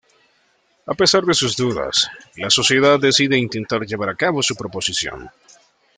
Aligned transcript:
A 0.93 0.95
pesar 0.95 1.25
de 1.25 1.35
sus 1.35 1.55
dudas, 1.55 2.09
la 2.35 2.49
sociedad 2.49 2.99
decide 2.99 3.37
intentar 3.37 3.85
llevar 3.85 4.09
a 4.09 4.15
cabo 4.15 4.41
su 4.41 4.55
proposición. 4.55 5.29